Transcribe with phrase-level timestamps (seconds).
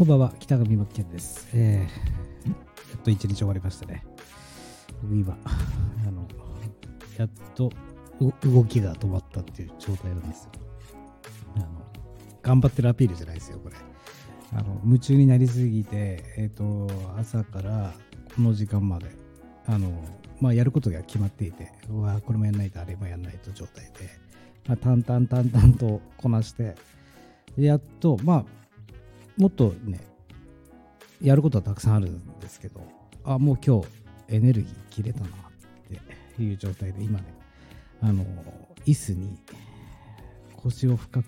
[0.00, 1.46] こんばんは、北上真剣です。
[1.52, 2.54] えー、や
[2.96, 4.02] っと一日終わりましたね。
[5.02, 6.26] 僕今、あの、
[7.18, 7.70] やっと
[8.18, 10.50] 動きが止まったっていう状態なんですよ。
[11.56, 11.66] あの、
[12.40, 13.76] 頑張ってるアピールじゃないですよ、これ。
[14.54, 16.88] あの、夢中になりすぎて、えっ、と、
[17.18, 17.92] 朝から
[18.34, 19.10] この時間まで、
[19.66, 19.92] あの、
[20.40, 24.08] まあ、やることが決まっていて、うわこれもやんないと、あれもやんないと状態で、
[24.66, 26.74] まあ、淡々淡々とこなして、
[27.58, 28.59] やっと、まあ、
[29.36, 30.00] もっとね、
[31.22, 32.80] やることはたくさんあるんですけど、
[33.24, 33.86] あ、もう今日
[34.28, 35.30] エネルギー切れたなっ
[36.36, 37.24] ていう状態で、今ね、
[38.00, 38.24] あの、
[38.86, 39.38] 椅子に
[40.56, 41.26] 腰を深く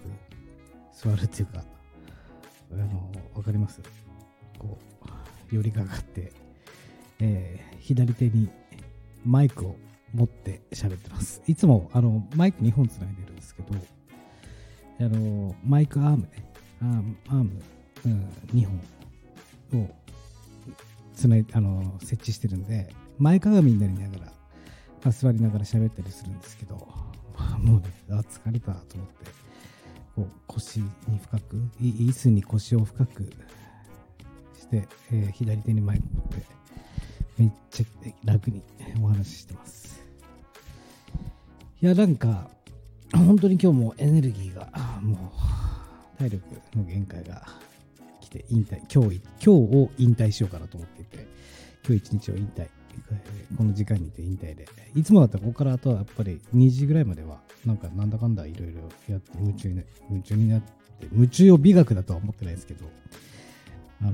[0.93, 1.65] 座るっていうか、
[2.73, 3.81] あの、わかります？
[4.59, 4.79] こ
[5.51, 6.33] う、寄りかかって、
[7.21, 8.49] えー左手に
[9.27, 9.75] マイクを
[10.15, 11.43] 持って喋ってます。
[11.49, 13.75] いつも、あの、マイク2本つないでるんですけど、
[15.01, 16.29] あの、マイクアームね、
[16.81, 17.61] アーム、アーム、
[18.07, 18.67] うん、2
[19.73, 19.91] 本を
[21.15, 24.33] つないあの設置してるんで、前かがみになりながら、
[25.05, 26.77] まあ、座りながら喋ったりするんですけど、
[27.39, 29.15] まあもうね、あ疲れたと思って、
[30.17, 30.91] こう腰に
[31.23, 33.23] 深く、椅子に腰を深く
[34.59, 36.47] して、えー左手にマイク持って、
[37.39, 37.87] めっちゃ
[38.25, 38.63] 楽に
[39.01, 40.03] お話ししてます。
[41.81, 42.51] いや、なんか、
[43.13, 45.33] 本当に今日もエネルギーが、も
[46.17, 47.47] う、体力の限界が
[48.33, 51.27] 来て、引退、今日、今日を引退しようかなと思っていて、
[51.87, 52.69] 今日一日を引退、
[53.57, 60.73] この時間にて引退で、いつもだったらここからあとはやっぱり2時ぐらいまでは、なんかなんだかんだいろいろやって夢中に夢中になって、
[61.13, 62.87] 夢中を美学だとは思ってないですけど、
[64.01, 64.13] あの、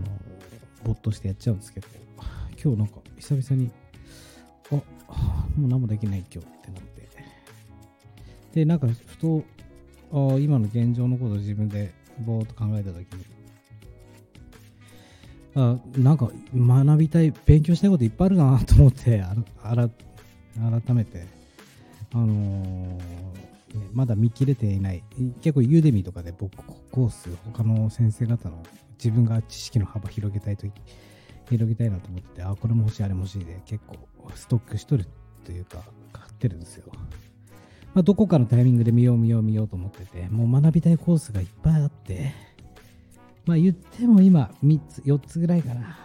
[0.84, 1.86] 没頭してやっちゃうんですけど、
[2.62, 3.70] 今日なんか久々に、
[4.70, 4.74] あ、
[5.56, 7.08] もう何もできない今日ってなって、
[8.52, 9.44] で、なんかふと、
[10.10, 13.37] あ今の現状のことを自分でぼーっと考えたときに、
[15.60, 19.24] あなんか学びたい、勉強したいこといっぱいあるなと思って、
[19.62, 21.26] 改めて、
[22.12, 23.38] あのー
[23.92, 25.02] まだ見切れていない、
[25.42, 26.56] 結構ユーデミーとかで僕
[26.90, 30.66] コース、他の先生方の自分が知識の幅広げたいと
[31.50, 33.96] 広げたいなと思ってて、あ、これも欲しい、あれも欲しいで、結構
[34.34, 35.06] ストックしとる
[35.44, 35.82] というか、
[36.12, 36.84] 買ってるんですよ。
[37.94, 42.32] まあ、どこかのタイミングで見よう見よう見ようと思ってて、もう学びたいコースがいっぱいあって、
[43.48, 45.98] まあ言っても今3つ、4つぐらいかな、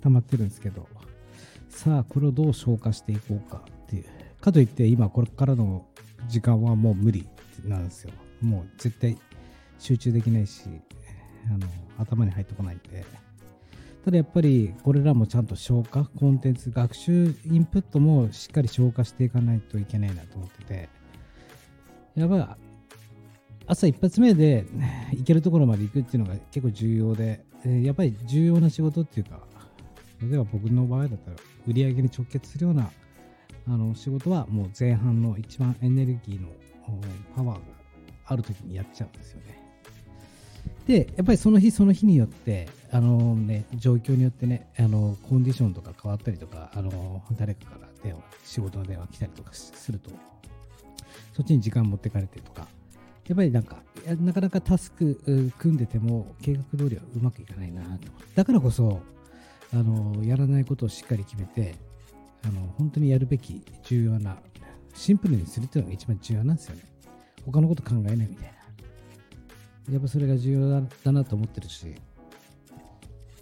[0.00, 0.88] 溜まってるんですけど、
[1.68, 4.04] さあこれをどう消化していこうかっていう。
[4.40, 5.84] かといって今これからの
[6.26, 7.28] 時間はもう無理
[7.66, 8.12] なんですよ。
[8.40, 9.18] もう絶対
[9.78, 10.70] 集中できないし、
[11.50, 11.66] あの
[11.98, 13.04] 頭に入ってこないんで。
[14.02, 20.88] ただやっぱりこれらもちゃんと消化、コンテンツ、学習インプットもしっかり消化していかないといけないなと思ってて、
[22.14, 22.69] やばい、
[23.70, 24.64] 朝一発目で
[25.12, 29.38] 行けるところまで行くっていうのが結構重要で、えやっぱり重要な仕事っていうか、
[30.20, 31.36] 例えば僕の場合だったら
[31.68, 32.90] 売り上げに直結するような
[33.68, 36.48] あの仕事はもう前半の一番エネルギーの
[37.36, 37.60] パワーが
[38.26, 39.62] ある時にやっちゃうんですよね。
[40.88, 50.10] で、やっぱりその日その日によって、あのね、状況によってね、あのコンディションとか変わったりとか、あの誰かから電話、仕事の電話来たりとかすると、
[51.34, 52.66] そっちに時間持ってかれてとか、
[53.26, 53.82] やっぱりなんか、
[54.20, 58.08] なかなかタスクう組んでても計画通りはうまくいかないなと。
[58.34, 59.00] だからこそ、
[59.72, 61.76] あのやらないことをしっかり決めて、
[62.42, 64.38] あの本当にやるべき重要な、
[64.94, 66.82] シンプルにするっていうのが一番重要なんですよね。
[67.44, 68.52] 他のこと考えないみたい
[69.88, 69.94] な。
[69.94, 71.94] やっぱそれが重要だだなと思ってるし、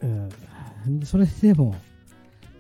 [0.03, 1.75] うん、それでも、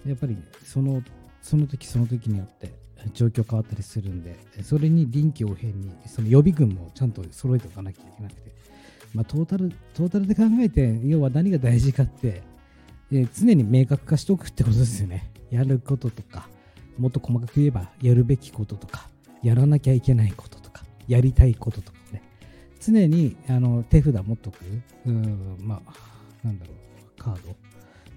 [0.06, 1.02] やっぱりね、その、
[1.42, 2.72] その時その時によって
[3.14, 8.52] 状況変わったりするんで、それに臨機応変に、その予備軍もちゃんと揃えておかなきゃいけなくて、
[9.14, 12.42] まあ、トータル、トータルで考えて、要は何が大事かって、
[13.10, 15.30] え常に明確化しておくってことですよね。
[15.50, 16.48] やることとか、
[16.98, 19.08] もっと細かく言えば、やるべきこととか、
[19.42, 22.22] やらなきゃいけないこととか、やりたいこととかね。
[22.80, 24.58] 常にあの手札持っとく、
[25.06, 25.92] うん、まあ、
[26.46, 27.56] なんだろう、カード。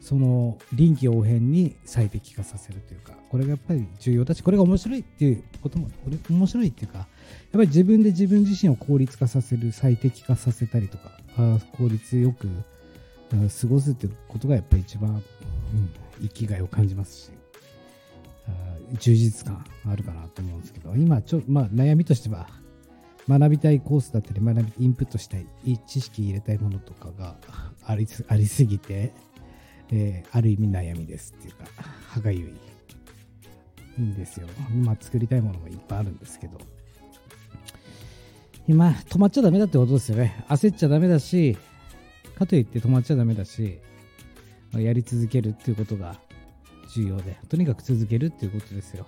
[0.01, 7.07] その臨機応変に最適化させるというか、これがやっぱり重要だし、これが面白いっていうことも、これ面白いっていうか、やっ
[7.53, 11.11] ぱり自分で自分自身を効率化させる、最適化させたりとか、
[11.77, 12.49] 効率よく
[13.29, 15.21] 過ごすっていうことがやっぱり一番、うん、
[16.21, 17.29] 生きがいを感じますし、
[18.99, 22.49] 充実感あるかなと思うんですけど、今ちょ、まあ、悩みとしては、
[23.29, 25.45] 学びたいコースだったり、学び、インプットしたい、
[25.85, 27.37] 知識入れたいものとかが
[27.85, 28.07] あり
[28.47, 29.13] すぎて、
[29.91, 31.65] えーある意味悩みですっていうか、
[32.07, 32.49] 歯がゆい。
[33.97, 34.47] いいんですよ。
[34.83, 36.57] まあ、作りたいものもいっぱいあるんですけど、
[38.67, 40.45] 今、止まっちゃダメだってことですよね。
[40.47, 41.57] 焦っちゃダメだし、
[42.35, 43.79] かといって止まっちゃダメだし、
[44.73, 46.15] やり続けるっていうことが
[46.93, 49.05] 重要で、とにかく続けるっていうことですよ。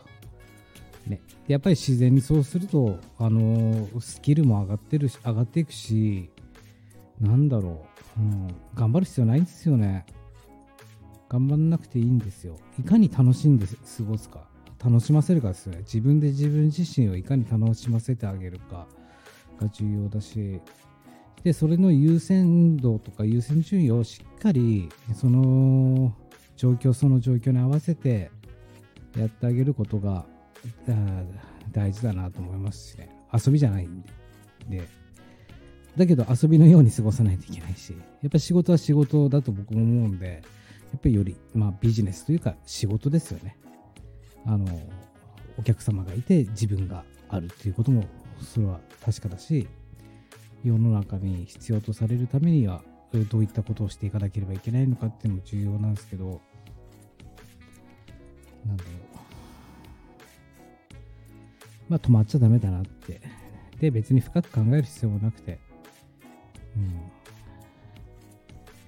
[1.08, 6.30] ね、やっぱり自然にそうすると、あのースキルも上がってるし、上がっていくし、
[7.20, 7.86] なんだろ
[8.18, 10.06] う、うん、頑張る必要ないんですよね。
[11.34, 12.58] 頑張んなくていいんですよ。
[12.80, 14.48] いかに楽しんで過ごすか、
[14.84, 15.80] 楽しませるかですね。
[15.80, 18.86] 自分で自分自身をいかに楽しませてあげるか
[19.60, 20.62] が重要だし、
[21.44, 26.16] で、それの優先度とか優先順位をしっかり、その
[26.56, 28.30] 状況、その状況に合わせて
[29.18, 30.28] やってあげることが
[31.72, 33.10] 大事だなと思いますしね。
[33.34, 34.06] 遊びじゃないん
[34.70, 34.88] で。
[35.98, 40.44] だけど遊びのように過ごさないといけないし、やっぱ仕事は仕事だと僕も思うんで、
[40.94, 43.58] やっぱりより、まあビジネスというか仕事ですよね。
[44.46, 44.68] あの、
[45.58, 48.06] お客様がいて自分があるっていうことも、
[48.40, 49.68] それは確かだし、
[50.64, 52.84] 世の中に必要とされるためには、
[53.30, 56.42] どういったことをしていかなければいけないのかっていうのも重要なんですけど、
[58.66, 58.94] なんだろう。
[61.90, 63.20] まあ止まっちゃダメだなって。
[63.80, 65.60] で、別に深く考える必要もなくて、
[66.78, 67.12] うん。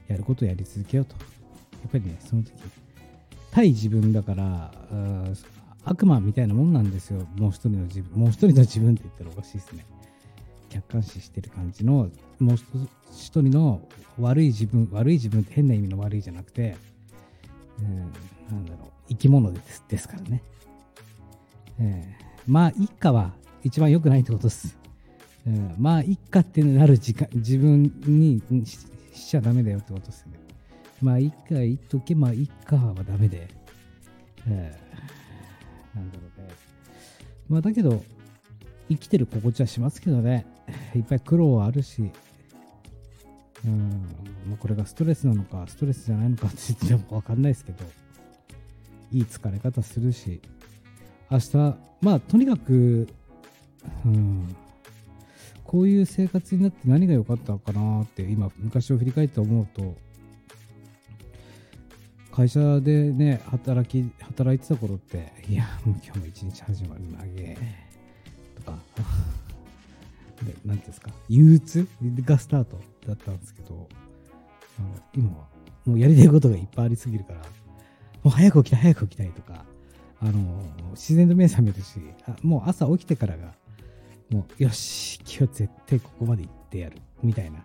[0.08, 1.16] やることをやり続けようと。
[1.86, 2.52] っぱりね、その時、
[3.52, 4.72] 対自分だから、
[5.84, 7.26] 悪魔みたいなもんなんですよ。
[7.38, 8.20] もう一人の自分。
[8.20, 9.86] もう一人の自分って言ったらおかしいですね。
[10.70, 12.10] 客観視してる感じの、
[12.40, 12.56] もう
[13.12, 13.82] 一人の
[14.20, 16.76] 悪い自分、悪い自分って変な意味の悪いじゃなくて、
[17.80, 20.42] うん、なんだろう、生き物ですですからね。
[21.80, 23.34] えーまあ、一家は
[23.64, 24.78] 一番良くないってことです。
[25.48, 28.80] うん、まあ、一家ってなる時間、自分にし
[29.14, 30.45] しちゃダメだよってことですよね。
[31.02, 33.48] まあ、一家言っとけ、まあ、一家はダメで。
[34.48, 34.86] えー
[35.96, 36.54] なんだろうね。
[37.50, 38.04] まあ、だけど、
[38.90, 40.46] 生きてる心地はしますけどね。
[40.94, 42.12] いっぱい苦労はあるし、
[43.66, 43.90] うん、
[44.48, 46.58] まあ、これがストレスなのか、ストレスじゃないのかって
[46.88, 47.84] 言ってもわかんないですけど、
[49.12, 50.42] いい疲れ方するし、
[51.32, 51.58] 明日、
[52.02, 53.08] まあ、とにかく、
[54.06, 54.56] うん、
[55.64, 59.96] こういう生活になって何が良かったのかなって、今、昔を振り返って思うと、
[62.36, 67.58] 会社でね、働き、働いてた頃って、いや、もう今日も一日始まる長え
[68.58, 68.78] とか、
[70.44, 71.88] で、なんていうんですか、憂鬱
[72.26, 72.78] がスタート
[73.08, 73.88] だったんですけど、
[74.78, 75.46] あの今は
[75.86, 77.46] もうやりたいことがいっぱいありすぎるから、も
[78.26, 79.64] う早く起きたい、早く起きたいとか、
[80.20, 80.62] あの、
[80.92, 83.54] 自然と目覚めるし、あもう朝起きてからが、
[84.30, 87.64] もう、よし、今日絶対ここまで行ってやる、みたいな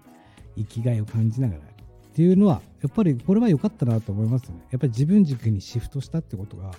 [0.57, 1.61] 生きがいを感じながら
[2.11, 4.57] っていうのは、やっぱりこれは良かったなと思いますね。
[4.71, 6.73] やっぱり自分軸にシフトしたってことが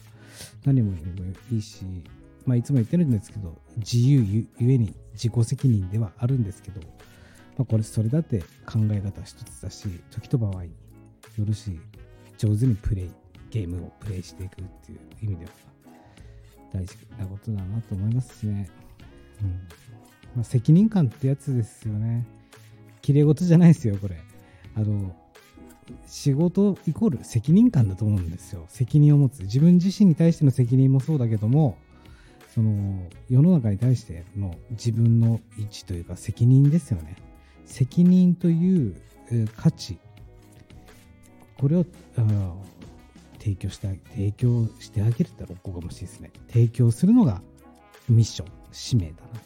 [0.66, 1.86] 何もよりもいいし、
[2.46, 6.82] まあ、いつも言ってるんですけど、自由ゆゆえに自己責任ではあるんですけど、
[7.58, 10.72] まあ、これ、それだって考え方一つだし、時と場合に
[11.38, 11.80] よるし、
[12.38, 13.12] 上手にプレイ、
[13.52, 15.52] ゲームをプレイしていくっていう意味では
[16.74, 18.70] 大事なことだなと思いますしね。
[19.42, 19.50] うん
[20.36, 22.26] まあ、責任感ってやつですよね。
[23.02, 24.18] 綺麗事じゃないですよ、これ。
[24.76, 25.16] あの、
[26.08, 28.66] 仕事イコール責任感だと思うんですよ。
[28.70, 29.42] 責任を持つ。
[29.44, 31.78] 自分自身に対しての責任もそうだけども、
[32.54, 37.16] その世の中に対しての自分の位置というか責任ですよね。
[37.66, 38.96] 責任という
[39.56, 39.98] 価値、
[41.58, 41.86] これを
[43.40, 46.32] 提供して提供してあげるっておこがましいですね。
[46.50, 47.42] 提供するのが
[48.10, 49.40] ミッション、使命だな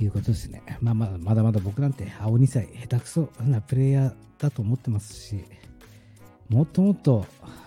[0.00, 0.12] ていう。
[0.12, 0.62] ことですね。
[0.80, 5.44] まあまあ、まだまだ僕なんて青2歳、下手くそなプレイヤーだと思ってますし、
[6.48, 7.26] もっともっと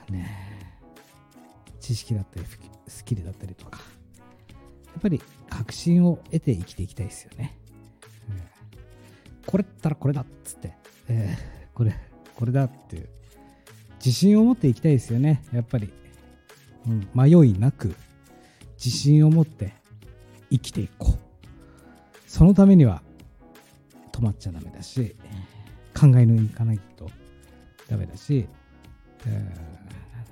[0.10, 0.80] ね、
[1.80, 2.46] 知識だったり、
[2.88, 3.80] スキルだったりとか、
[4.50, 7.58] やっぱり確信を得て生きていきたいですよね。
[9.46, 10.74] これったらこれだっつって、
[11.10, 11.96] えーこれ、
[12.36, 13.10] これだっていう、
[13.98, 15.92] 自信を持っていきたいですよね、やっぱり。
[16.86, 17.96] うん、迷いなく、
[18.84, 19.74] 自信を持って
[20.52, 21.33] 生きていこう。
[22.34, 23.04] そのためには
[24.12, 25.16] 止まっちゃダメだし、
[25.94, 27.08] 考え抜かないと
[27.88, 28.48] ダメだし、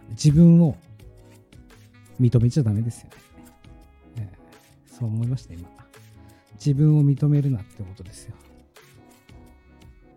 [0.10, 0.76] 自分を
[2.20, 3.10] 認めちゃダメですよ
[4.16, 4.32] ね、
[4.88, 5.70] そう思いました、今。
[6.54, 8.36] 自分を認めるなってことですよ。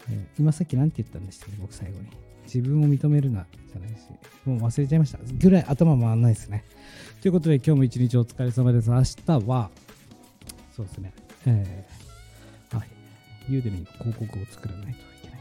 [0.08, 2.06] え今さっき何て言ったんでしたっけ、僕最後に。
[2.44, 3.96] 自分を認めるなじゃないし、
[4.46, 5.18] もう忘れちゃいました。
[5.38, 6.64] ぐらい頭回らないですね。
[7.20, 8.88] ということで、今日も一日お疲れ様です。
[8.88, 9.70] 明日は、
[10.74, 11.12] そうですね、
[11.46, 12.88] えー、はい、
[13.48, 15.40] ユーデミの広告を作らないといけない。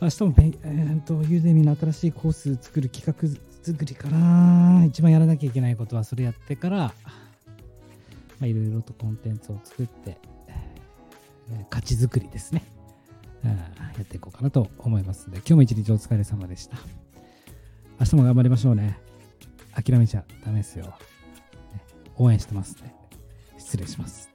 [0.00, 4.84] 明日もえー、とユーデミの新しいコース作る企画作りかな。
[4.86, 6.92] 一番やらなきゃいけないことはそれやってから、ま
[8.42, 12.64] あ、いろいろとコンテンツを作って、え価値づくりですね、
[13.44, 13.56] うん、や
[14.02, 16.76] っていこうかなと思いますので、今日も一日お疲れ様でした。
[18.00, 18.98] 明日も頑張りましょうね。
[19.74, 20.86] 諦めちゃダメですよ。
[20.86, 20.92] ね、
[22.16, 23.01] 応援してますね。
[23.72, 24.28] 失礼します。